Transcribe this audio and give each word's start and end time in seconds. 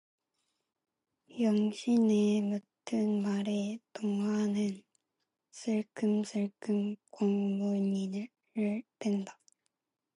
영신의 1.39 2.41
묻는 2.41 3.21
말에 3.21 3.77
동화는 3.93 4.81
슬금슬금 5.51 6.95
꽁무니를 7.11 8.27
뺀다. 8.97 9.37